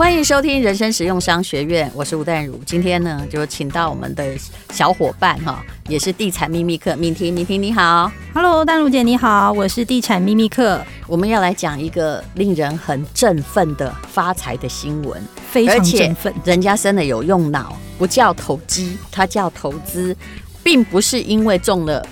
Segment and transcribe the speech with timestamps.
[0.00, 2.58] 欢迎收听人生实用商学院，我是吴淡如。
[2.64, 4.34] 今天呢，就请到我们的
[4.72, 7.34] 小伙伴哈，也是地产秘密客敏婷。
[7.34, 10.82] 敏婷你好，Hello，淡如姐你好，我是地产秘密客。
[11.06, 16.34] 我们要来讲一个令人很振奋的发财的新闻，非常振奋。
[16.44, 20.16] 人家真的有用脑，不叫投机，它叫投资，
[20.62, 22.02] 并不是因为中了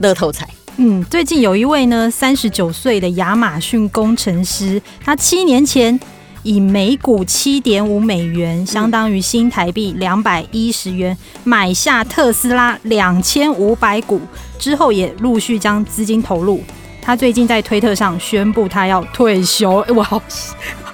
[0.00, 0.48] 乐透彩。
[0.78, 5.96] 嗯，最近有一位呢，三十九岁的亚马逊工程师，他七年前。
[6.42, 14.20] 以每股七点五美元，相当于新台币两百一十元，买下特斯拉两千五百股，
[14.58, 16.62] 之后也陆续将资金投入。
[17.02, 20.22] 他最近在推特上宣布他要退休，我好。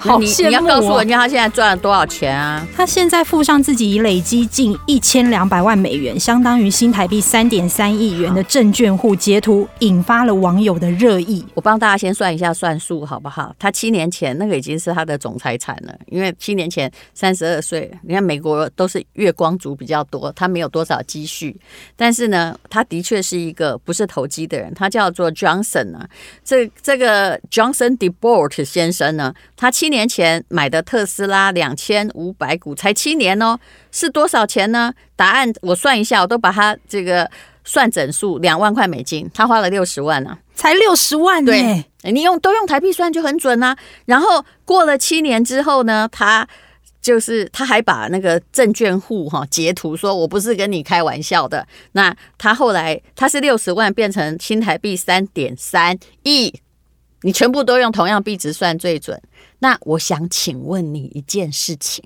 [0.07, 2.65] 好你，你要告诉我，你看他现在赚了多少钱啊？
[2.77, 11.45] 他现在附上自己已累积近一千两百万美元，相当于新台币三点三亿元的证券户截图，引发了网友的热议。
[11.55, 13.53] 我帮大家先算一下算数，好不好？
[13.59, 17.91] 他七年前那个已经是他的总财产了，因为七年前三十二岁。
[18.03, 21.57] 你看美国都是月光族比较多，他没有多少积蓄，
[21.97, 24.73] 但是呢，他的确是一个不是投机的人。
[24.73, 26.09] 他叫做 Johnson 啊，
[26.45, 29.96] 这这个 Johnson d e b o r t 先生呢，他七年。
[29.97, 33.59] 年前买的特斯拉两千五百股，才七年哦，
[33.91, 34.93] 是多少钱呢？
[35.17, 37.29] 答案我算一下，我都把它这个
[37.65, 41.51] 算整数，两万块美金，他花了六十万呢、啊，才六十万呢。
[41.51, 43.75] 对，你用都用台币算就很准啊。
[44.05, 46.47] 然后过了七年之后呢，他
[47.01, 51.67] 就是他还把那个证券户哈截图说，我不是跟你开玩笑的。
[51.93, 56.53] 那他后来他是六十万变成新台币三点三亿。
[57.23, 59.21] 你全部都用同样币值算最准。
[59.59, 62.05] 那我想请问你一件事情：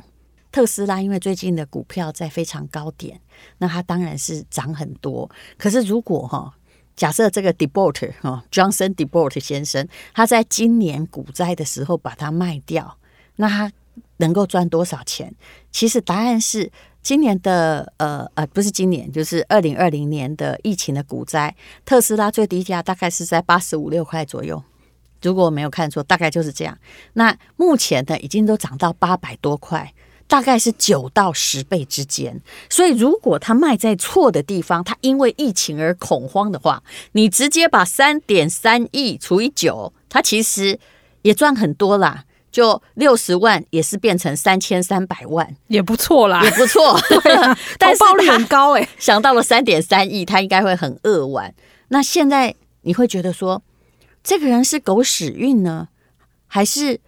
[0.53, 3.21] 特斯拉因为最近的股票在非常高点，
[3.59, 5.29] 那它当然是涨很多。
[5.59, 6.55] 可是如果哈，
[6.97, 12.99] 假设这个 Debort 哈 Johnson Debort 先生他在今年股灾的时候把它卖掉，
[13.37, 13.73] 那他
[14.19, 15.35] 能够赚多少钱？
[15.73, 16.71] 其实答案是
[17.03, 21.55] 今年的呃呃不是今年，就是二零二零年的疫情的股灾，
[21.85, 24.63] 特斯拉最低价大概是在八十五六块左右。
[25.23, 26.77] 如果我没有看错，大概就是这样。
[27.15, 29.93] 那目前呢，已经都涨到八百多块，
[30.27, 32.41] 大概是九到十倍之间。
[32.69, 36.83] 所以，如果它卖在错的地方，它因为疫情而恐慌的话，
[37.13, 40.79] 你直接把三点三亿除以九，它其实
[41.23, 42.25] 也赚很多啦。
[42.53, 46.99] 就六十万也是变成三千三百万，也不错啦，也不错。
[47.79, 48.89] 但是报率很高哎、欸。
[48.99, 51.55] 想到了三点三亿，他应该会很扼腕。
[51.91, 53.63] 那现在你会觉得说，
[54.31, 55.89] 这个人是狗屎运呢，
[56.47, 57.01] 还是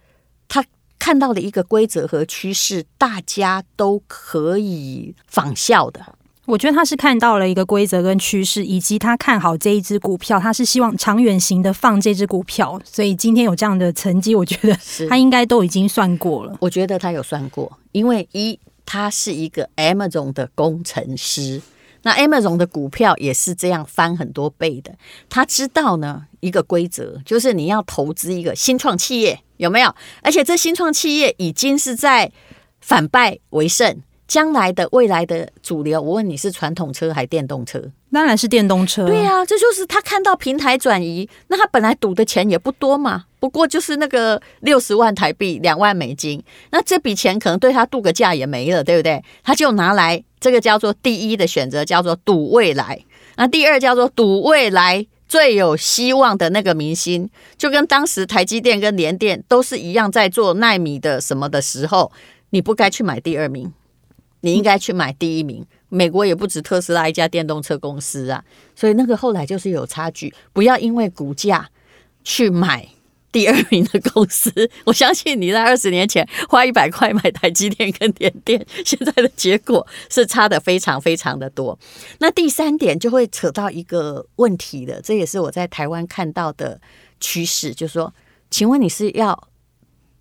[0.49, 0.61] 他
[0.99, 6.17] 看到了一个规则和趋势，大家都可以仿效的？
[6.43, 16.57] 我觉得他是看到了一个规则跟趋势，以及他看好这一只股票，他是希望长远型的放这只股票，所以今天有这样的成绩，我觉得他应该都已经算过了。
[16.59, 21.61] 我觉得他有算过，因为一他是一个 Amazon 的工程师。
[22.03, 24.93] 那 Amazon 的股票也是这样翻很多倍的。
[25.29, 29.95] 他知道呢一个规则，就是你要投资一个新创企业，有没有？
[30.21, 32.31] 而且这新创企业已经是在
[32.79, 36.01] 反败为胜，将来的未来的主流。
[36.01, 37.83] 我问你是传统车还是电动车？
[38.11, 39.05] 当然是电动车。
[39.07, 46.43] 对呀、啊，这就是他看到平台转移，那他本来赌的钱也不多嘛，不过就是那个六十万台币，两万美金。
[46.71, 49.23] 那这笔钱可能对他度个假也没了，对不对？
[49.43, 50.23] 他就拿来。
[50.39, 52.99] 这个叫做第一的选择，叫做赌未来。
[53.37, 62.11] 那第二叫做赌未来最有希望的那个明星，就跟当时台积电跟联电都是一样，在做奈米的什么的时候，
[62.49, 63.71] 你不该去买第二名，
[64.43, 65.65] 你应该去买第一名。
[65.89, 68.43] 美国也不止特斯拉一家电动车公司啊，
[68.75, 71.69] 所以那个后来就是有差距，不要因为股价
[72.23, 72.87] 去买。
[73.31, 81.75] 第二名的公司，我相信你在二十年前花一百块买台积电跟联电，现在的结果是差的非常非常的多。
[82.19, 86.79] 那第三点就会扯到一个问题的，这也是我在台湾看到的
[87.19, 88.13] 趋势，就是说，
[88.51, 89.47] 请问你是要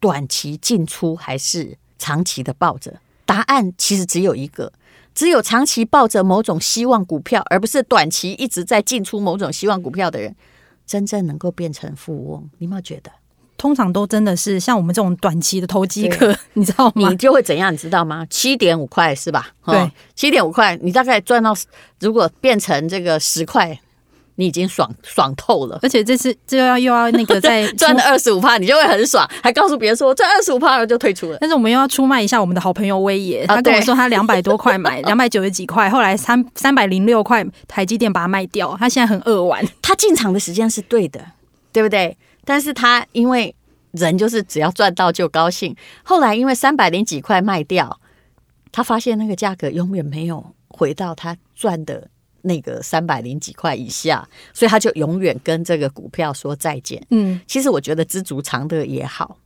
[0.00, 2.98] 短期进出还是长期的抱着？
[3.24, 4.72] 答案其实只有一个，
[5.14, 10.34] 只有长期抱着某种希望股票，而不是短期一直在进出某种希望股票的人。
[10.84, 13.10] 真正能够变成富翁，你有没有觉得？
[13.56, 17.08] 通常都真的是像我们这种短期的投机客，你知道吗？
[17.08, 17.72] 你就会怎样？
[17.72, 18.26] 你知道吗？
[18.28, 19.50] 七点五块是吧？
[19.64, 21.54] 对，七点五块，你大概赚到，
[22.00, 23.80] 如果变成这个十块。
[24.36, 31.38] 你已经爽爽透了，而且这次就要又要那个 再赚了二十五趴，你就会很爽，还告诉别人说赚二十五趴了就退出了。
[31.40, 39.62] 但是我们又要出卖一下我们的好朋友威爷，他跟我说他两百多块买， 两百九十几块，后来三三百零六块台积电把它卖掉，他现在很扼腕。
[39.82, 41.20] 他进场的时间是对的，
[41.72, 42.16] 对不对？
[42.44, 43.54] 但是他因为
[43.92, 45.76] 人就是只要赚到就高兴。
[46.02, 48.00] 后来因为三百零几块卖掉，
[48.72, 52.08] 他发现那个价格永远没有回到他赚的
[52.42, 57.04] 那个三百零几块以下，所以他就永远跟这个股票说再见。
[57.10, 59.38] 嗯，其实我觉得知足常乐也好，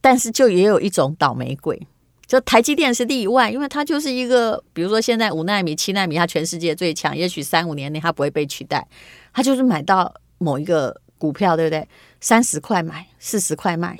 [0.00, 1.86] 但是就也有一种倒霉鬼。
[2.26, 8.86] 就台积电是例外，因为它就是一个，比如说现在五纳米、七纳米，它全世界最强，也许三五年内它不会被取代。
[9.32, 11.88] 它就是买到某一个股票，对不对？
[12.20, 13.98] 三十块买，四十块卖，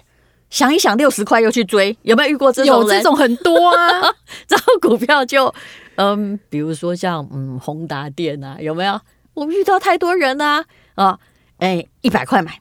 [0.50, 2.88] 想一想六十块又去追，有没有遇过这种人？
[2.88, 4.02] 有这种很多啊，
[4.48, 5.52] 然后股票就
[5.94, 9.00] 嗯，比如说像嗯宏达电啊，有没有？
[9.34, 10.64] 我遇到太多人啊
[10.96, 11.18] 啊，
[11.58, 12.60] 哎，一百块买，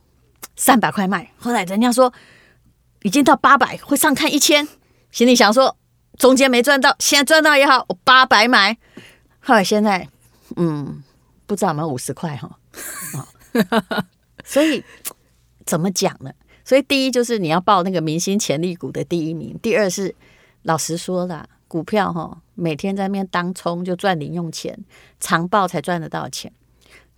[0.56, 2.14] 三百块卖，后来人家说
[3.02, 4.68] 已经到八百，会上看一千。
[5.12, 5.76] 心里想说，
[6.20, 8.78] 中间没赚到，现在赚到也好，我八百买。
[9.40, 10.08] 后来现在，
[10.58, 11.04] 嗯，
[11.48, 12.60] 不知道有没有五十块哈。
[14.46, 14.84] 所以
[15.66, 16.32] 怎么讲呢？
[16.70, 19.58] 所以第一就是你要报那个明星潜力股的第一名。
[19.60, 20.14] 第二是
[20.62, 24.78] 老实说啦，股票哈，每天在那边当冲就赚零用钱，
[25.20, 26.54] 长报才赚得到钱。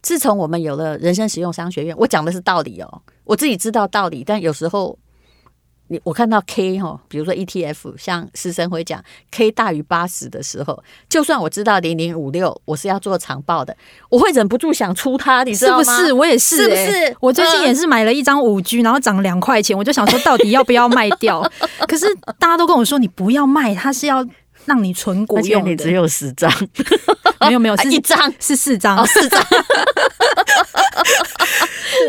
[0.02, 4.98] 自从我们有了人生实用商学院，我讲的是道理哦，我自己知道道理，但有时候。
[5.92, 13.76] 你我看到 K 哈，比如说 ETF，像师生会讲 K 大于八十的时候，就算我知道零零五六我是要做长报的，
[14.10, 15.84] 我会忍不住想出它，你知道吗？
[15.84, 16.14] 是不是？
[16.14, 17.18] 我也是、欸，是不是？
[17.20, 21.42] 我最近也是买了一张五 G，然后涨两块钱，我就想说到底要不要卖掉？
[21.90, 22.06] 可是
[22.40, 24.26] 大家都跟我说你不要卖，它是要
[24.66, 25.70] 让你存股用的。
[25.70, 26.52] 你只有十张，
[27.48, 29.42] 没有没有，是一张是四张，哦、四张。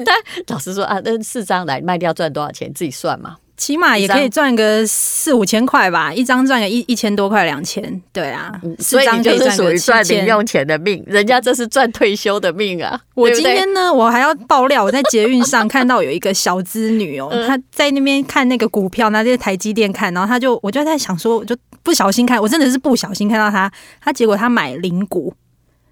[0.04, 0.16] 但
[0.48, 2.72] 老实说啊，那四张来卖掉赚多少钱？
[2.74, 3.36] 自己算嘛。
[3.54, 13.00] 起码也可以赚个四五千块吧，一张赚个一一千多块两千，对啊，所以你就是属于赚零用钱的命，人家这是赚退休的命啊。
[13.14, 25.34] 我今天呢，我还要爆料，我在捷运上看到有一个小资女哦， 她在那边看那个股票，拿这个台积电看，然后她就，我就在想说，我就不小心看，我真的是不小心看到他，他结果他买零股，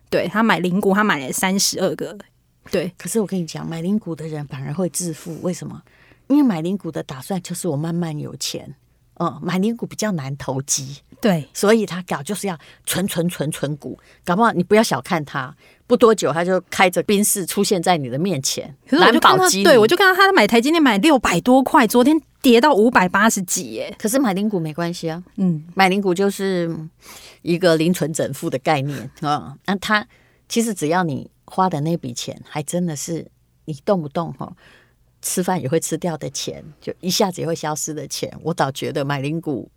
[0.09, 2.17] 对，他买零股，他买了三十二个，
[2.71, 2.93] 对。
[2.97, 5.83] 可是我跟你讲，买零股的人反而会致富，为什么？
[6.29, 8.77] 因为买零股的打算就是我慢慢有钱，
[9.15, 12.57] 嗯，买零股比较难投机，对，所以他搞就是要
[12.87, 15.53] 存存存存股，搞不好你不要小看他，
[15.91, 18.73] 不多久他就开着宾士出现在你的面前。
[18.89, 23.93] 可是我就看到，对我就看到他买台今天买六百多块，昨天跌到五百八十几耶。
[23.99, 26.73] 可是买零股没关系啊，嗯，买零股就是
[27.43, 30.07] 一个零存整付的概念啊，那、嗯、他
[30.49, 33.27] 其实只要你花的那笔钱，还真的是
[33.65, 34.53] 你动不动哈。
[35.21, 39.69] 吃饭也会吃掉的钱，就一下子也会消失的钱，我倒觉得买零股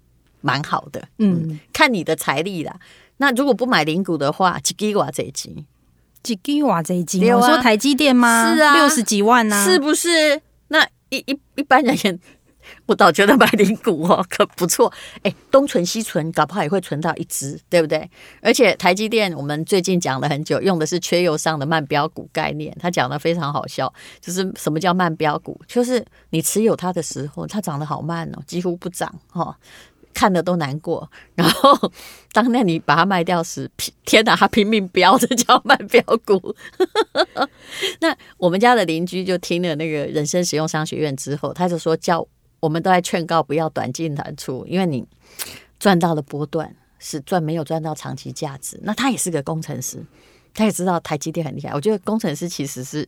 [0.41, 1.05] 蛮好的。
[1.17, 2.79] 嗯，嗯，看你的财力啦。
[3.17, 5.65] 那如果不买零股的话，几几瓦这一斤？
[6.23, 7.21] 几几瓦这一斤？
[7.35, 8.55] 我说台积电吗？
[8.55, 10.41] 是啊，六十几万呢、啊，是不是？
[10.69, 12.19] 那一一一般人也。
[12.85, 14.91] 我倒觉得买零股哦 可不错，
[15.21, 18.09] 哎，东存西存，搞不好也会存到一只，对不对？
[18.41, 25.59] 而且台积电，我们最近讲了很久，用的是缺油上的慢标股概念，他讲的非常好笑，就是什么叫慢标股？
[25.67, 29.55] 就是你持有它的时候，它涨得好慢哦，几乎不涨哈，
[30.13, 31.09] 看得都难过。
[31.35, 31.91] 然后
[32.31, 33.69] 当那你把它卖掉时，
[34.05, 36.55] 天哪，他拼命飙，这叫卖标股。
[37.99, 42.25] 那我们家的邻居就听了那个人生实用商学院之后，他就说叫。
[42.59, 45.05] 我们都在劝告不要短进短出，因为你
[45.77, 48.79] 赚到了波段是赚，没有赚到长期价值。
[48.83, 50.01] 那他也是个工程师，
[50.53, 51.73] 他也知道台积电很厉害。
[51.73, 53.05] 我觉得工程师其实是，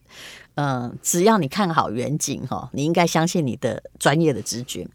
[0.56, 4.86] 嗯、只要你看好远景哈，你应该相信你的专业的直觉。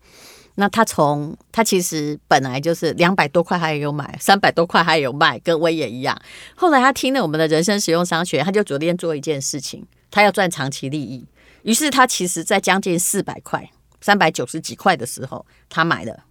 [0.57, 6.21] 那他从他其实本来就是两百多块还有买，三百多块还有卖，跟威也一样。
[6.54, 11.26] 后来他听了我们的人生实用商学，他就昨天做一件事情，他要赚长期利益。
[11.62, 13.71] 于是他其实在将近四百块。
[14.02, 16.25] 三百九十几块的时候，他买了，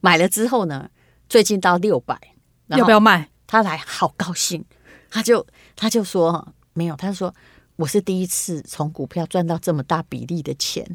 [0.00, 0.90] 买了之后呢，
[1.28, 2.18] 最近到六百，
[2.66, 3.28] 要不要卖？
[3.46, 4.64] 他来好高兴，
[5.08, 7.32] 他就他就说没有，他就说
[7.76, 10.86] 我是第一次从股票赚到这么大比例的钱，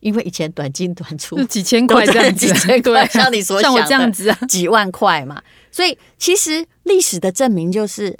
[0.00, 5.42] 因为以前短进短出几千块这样子， 几千块像你所像我这样子啊，几万块嘛。
[5.70, 8.16] 所以其实历史的证明就是，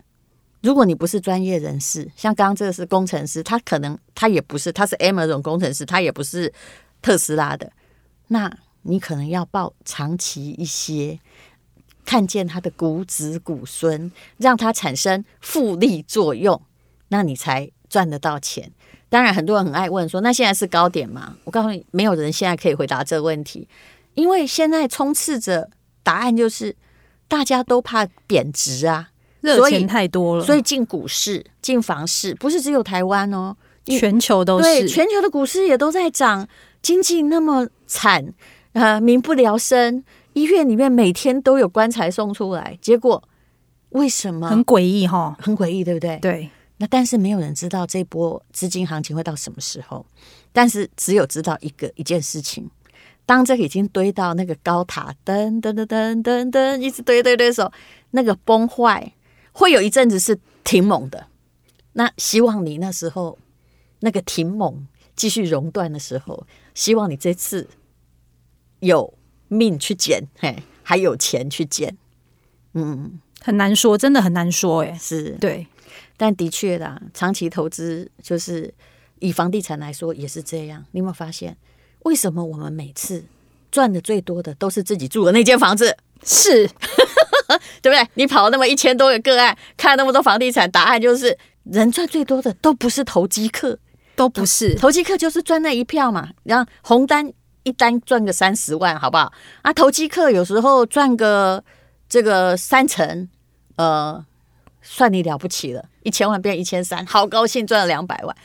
[0.63, 6.53] 如果你不是专业人士，像刚刚这个是工程师，他可能他也不是，他是 Amazon 工程师，他也不是。
[7.03, 7.71] 特斯拉的，
[8.29, 8.51] 那
[8.83, 11.21] 你可能要报长期一些，
[12.05, 16.61] 看见他的股子股孙，让它产生复利作用，
[17.09, 18.71] 那你才赚得到钱。
[19.09, 21.37] 当然，很多人很爱问说，那现在是高点吗？
[21.45, 23.69] 我告诉你，没有人现在可以回答这个问题，
[24.15, 25.71] 因为现在充斥着
[26.03, 26.75] 答案就是
[27.29, 36.49] 大家都怕贬值啊，热钱太多了，所以进股市、进房市，不是只有台湾哦，全球都是，对，全球的股市也都在涨。
[36.83, 38.33] 经济那么惨，
[38.73, 43.23] 呃，民不聊生，医院里面每天都有棺材送出来，结果
[43.91, 45.37] 为什么很诡异哈？
[45.41, 46.19] 很诡异，对不对？
[46.21, 46.51] 对。
[46.79, 50.05] 那但是没有人知道这波资金行情会到什么时候，
[50.53, 52.71] 但是只有知道一个一件事情：
[53.25, 57.73] 当这个已经堆到那个高塔，噔噔噔噔噔噔，一直堆堆堆的时候，
[58.11, 59.15] 那个崩坏
[59.53, 61.29] 会有一阵子是挺猛的。
[61.95, 63.39] 那希望你那时候
[64.01, 67.67] 那个挺猛继续熔断的时候，希望你这次
[68.81, 69.15] 有
[69.49, 71.97] 命去捡，嘿，还有钱去捡。
[72.75, 75.67] 嗯，很难说，真的很难说，哎，是对。
[76.17, 78.73] 但的确啦，长期投资就是
[79.19, 80.85] 以房地产来说也是这样。
[80.93, 81.57] 你有没有发现，
[82.05, 83.25] 为什么我们每次
[83.71, 85.97] 赚的最多的都是自己住的那间房子？
[86.25, 86.67] 是，
[87.83, 88.09] 对不对？
[88.15, 93.79] 你跑了那么一千多个个案，看那么多房地产，答案就是人赚最多的都不是投机客，
[94.15, 96.31] 都不是投机客，就是赚那一票嘛。
[96.45, 97.31] 然后红单
[97.65, 99.31] 一单赚个三十万，好不好？
[99.61, 101.63] 啊，投机客有时候赚个
[102.09, 103.29] 这个三成，
[103.77, 104.25] 呃。
[104.89, 108.37] 算你了不起了，一千万变一千三，好高兴赚了两百万。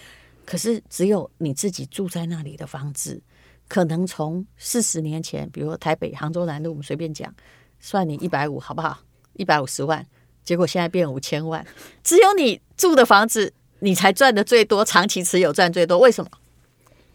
[0.44, 3.22] 可是只有你自己住在那里的房子，
[3.68, 7.32] 可能从四十年前，比如说台北杭州南路，我们随便讲，
[7.80, 8.98] 算你一百五好不好？
[9.34, 10.04] 一百五十万，
[10.44, 11.64] 结果现在变五千万，
[12.04, 16.32] 只有你住的房子，你才赚的最多，长期持有赚最多，为什么？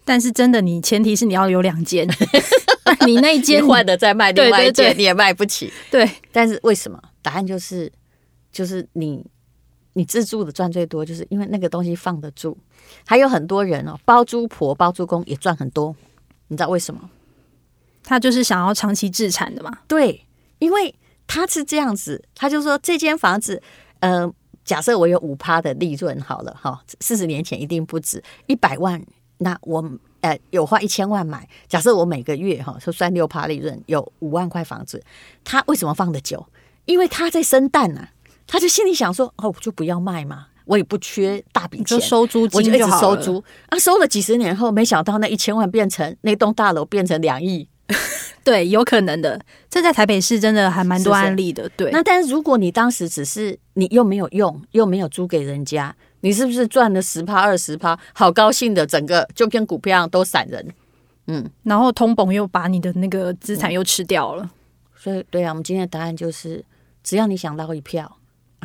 [0.05, 2.07] 但是真的，你前提是你要有两间，
[3.05, 5.71] 你那间换的再卖另外一间，你也卖不起。
[5.91, 6.97] 对，但是为什么？
[7.21, 7.91] 答案就是。
[8.57, 9.23] 就是你，
[9.93, 12.57] 你自住的赚最多，就是因为那个东西放得住。
[13.05, 15.95] 还有很多人哦，包租婆、包租公也赚很多，
[16.47, 17.07] 你知道为什么？
[18.03, 19.77] 他就是想要长期置产的嘛。
[19.87, 20.25] 对，
[20.57, 20.95] 因为
[21.27, 23.61] 他是这样子，他就说这间房子，
[23.99, 24.27] 呃，
[24.65, 28.99] 假设我有五趴的利润好了哈，四十年前一定不止一百万，
[29.37, 29.87] 那我
[30.21, 35.03] 呃有花一千万买，假设我每个月哈就算六趴利润，有五万块房子，
[35.43, 36.43] 他为什么放得久？
[36.85, 38.09] 因为他在生蛋啊。
[38.47, 43.43] 他就心里想说：“哦，我就不要卖嘛，我也不缺大笔钱，就收租金就，我就一直收租。
[43.67, 47.67] 啊，收了几十年后，没想到那一千万变成那栋大楼变成两亿，
[48.43, 49.39] 对，有可能的。
[49.69, 51.63] 这在台北市真的还蛮多案例的。
[51.63, 57.99] 是是对，那但是如果你当时只是你又没有用，又没有租给人家，你是不是赚了十趴二十趴？
[58.13, 60.65] 好高兴的，整个就跟股票都散人。
[61.27, 64.49] 嗯，然后通膨又把你的那个资产又吃掉了。
[64.95, 66.63] 所以，对啊，我们今天的答案就是：
[67.03, 68.16] 只要你想捞一票。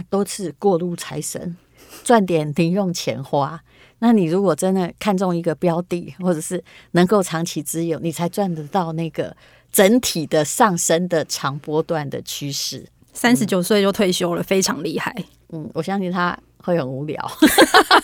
[0.08, 1.56] 都是过路财神，
[2.04, 3.60] 赚点零用钱花。
[3.98, 9.36] 那你如果真的看中一个标的，或者是能够长期持有，你才赚得到那个
[9.70, 12.84] 整体的上升的长波段的趋势。
[13.12, 15.14] 三十九岁就退休了，嗯，非常厉害。
[15.50, 17.30] 嗯，我相信他会很无聊。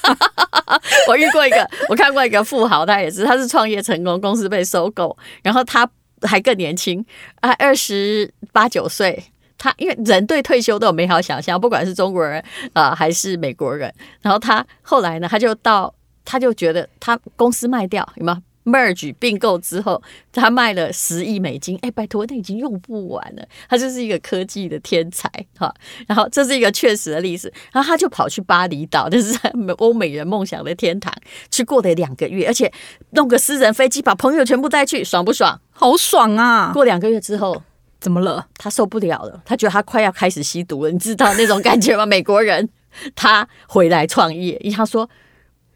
[1.09, 5.91] 我遇过一个，我看过一个富豪，他也是，他是创业成功，公司被收购，然后他
[6.23, 7.05] 还更年轻，
[7.41, 9.25] 啊，二十八九岁。
[9.59, 12.41] 他因为人对退休都有美好想象，不管是中国人
[12.73, 13.93] 啊、呃、还是美国人。
[14.23, 15.93] 然后他后来呢，他就到
[16.25, 18.39] 他就觉得他公司卖掉，有没有
[18.71, 20.01] merge 并购之后，
[20.31, 21.79] 他卖了十亿美金。
[21.81, 23.43] 哎，拜托，那已经用不完了。
[23.69, 25.75] 他就是一个科技的天才哈。
[26.07, 27.53] 然后这是一个确实的例子。
[27.73, 29.39] 然后他就跑去巴厘岛，这是
[29.79, 31.13] 欧美人梦想的天堂，
[31.51, 32.71] 去过了两个月，而且
[33.13, 35.59] 弄个私人飞机把朋友全部带去，爽不爽？
[35.71, 36.71] 好爽啊！
[36.75, 37.63] 过两个月之后。
[38.01, 38.47] 怎么了？
[38.57, 42.07] 他受不了了，他觉得他快要开始吸毒了，你知道那种感觉吗？
[42.07, 42.69] 美国人
[43.17, 45.09] 他回来创业，因为他说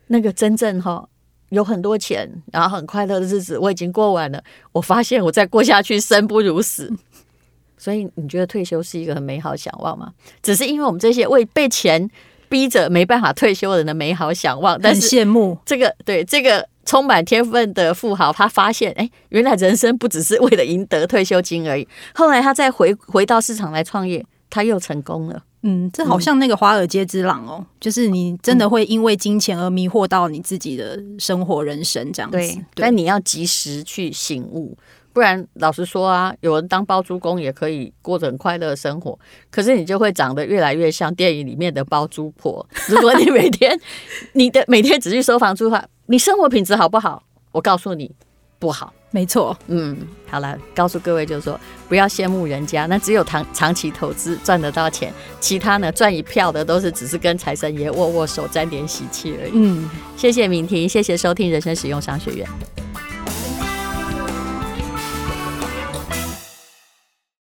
[0.06, 1.08] 那个真正哈
[1.48, 6.92] 有很多钱，然后很快乐的日子我已经过完了，我发现我再过下去生不如死。
[7.76, 10.12] 所以你觉得退休是一个很美好想望吗？
[10.42, 12.08] 只是因为我们这些为被钱
[12.48, 16.68] 逼着没办法退休的人的美好想望，但是羡慕这个对这个。
[16.84, 21.86] 充满天分的富豪，他发现，哎，原来人生不只是为了赢得退休金而已。
[22.14, 25.42] 后来他再回回到市场来创业，他又成功了。
[25.62, 32.36] 嗯，这好像那个华尔街之狼哦，嗯、就是你真的会因为金钱而迷惑到你自己的生活人生这样子。
[32.36, 34.76] 对，对，但你要及时去醒悟，
[35.12, 39.16] 不然老实说啊，有人当包租公也可以过着很快乐的生活，
[39.52, 42.66] 可是你就会长得越来越像电影里面的包租婆。
[42.88, 43.78] 如果你每天
[44.34, 45.84] 你的每天只去收房租的话。
[46.12, 47.22] 你生活品质好不好？
[47.52, 48.14] 我告诉你，
[48.58, 48.92] 不好。
[49.12, 49.96] 没错，嗯，
[50.28, 59.52] 好了，告诉各位就是说，不要羡慕人家，那只有长长期投资赚得到钱，其他呢赚一票的都是只是跟财神爷握握手、沾点喜气而已。
[59.54, 62.46] 嗯，谢谢敏婷，谢谢收听人生使用商学院。